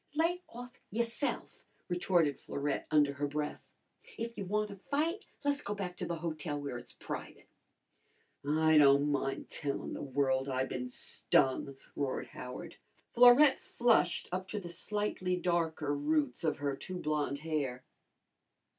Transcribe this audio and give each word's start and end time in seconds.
"Lay 0.15 0.41
off 0.49 0.73
yourse'f!" 0.89 1.63
retorted 1.87 2.39
Florette 2.39 2.87
under 2.89 3.13
her 3.13 3.27
breath. 3.27 3.69
"If 4.17 4.35
you 4.35 4.45
wanna 4.45 4.77
fight 4.89 5.25
le's 5.45 5.61
go 5.61 5.75
back 5.75 5.95
to 5.97 6.07
the 6.07 6.15
hotel 6.15 6.59
where 6.59 6.75
it's 6.75 6.93
private." 6.93 7.45
"I 8.43 8.79
don' 8.79 9.11
min' 9.11 9.45
tellin' 9.45 9.93
the 9.93 10.01
world 10.01 10.49
I 10.49 10.65
bin 10.65 10.89
stung!" 10.89 11.77
roared 11.95 12.29
Howard. 12.29 12.77
Florette 13.09 13.59
flushed 13.59 14.27
up 14.31 14.47
to 14.47 14.59
the 14.59 14.69
slightly 14.69 15.35
darker 15.37 15.95
roots 15.95 16.43
of 16.43 16.57
her 16.57 16.75
too 16.75 16.97
blonde 16.97 17.41
hair. 17.45 17.83